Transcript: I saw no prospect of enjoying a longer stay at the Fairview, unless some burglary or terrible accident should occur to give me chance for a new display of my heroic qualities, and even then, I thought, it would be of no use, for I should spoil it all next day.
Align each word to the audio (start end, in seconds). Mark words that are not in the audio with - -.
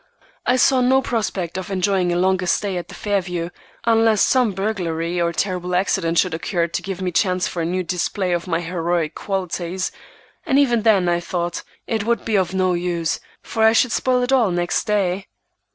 I 0.47 0.55
saw 0.55 0.81
no 0.81 0.99
prospect 1.03 1.59
of 1.59 1.69
enjoying 1.69 2.11
a 2.11 2.15
longer 2.15 2.47
stay 2.47 2.75
at 2.77 2.87
the 2.87 2.95
Fairview, 2.95 3.51
unless 3.85 4.21
some 4.23 4.51
burglary 4.53 5.21
or 5.21 5.31
terrible 5.31 5.75
accident 5.75 6.17
should 6.17 6.33
occur 6.33 6.65
to 6.65 6.81
give 6.81 7.03
me 7.03 7.11
chance 7.11 7.47
for 7.47 7.61
a 7.61 7.65
new 7.65 7.83
display 7.83 8.31
of 8.31 8.47
my 8.47 8.61
heroic 8.61 9.13
qualities, 9.13 9.91
and 10.43 10.57
even 10.57 10.81
then, 10.81 11.07
I 11.07 11.19
thought, 11.19 11.61
it 11.85 12.03
would 12.03 12.25
be 12.25 12.35
of 12.35 12.51
no 12.51 12.73
use, 12.73 13.19
for 13.43 13.61
I 13.61 13.73
should 13.73 13.91
spoil 13.91 14.23
it 14.23 14.31
all 14.33 14.49
next 14.49 14.85
day. 14.85 15.27